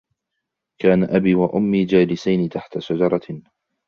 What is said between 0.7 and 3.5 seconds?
كان أبي وأمي جالسين تحت شجرةٍ.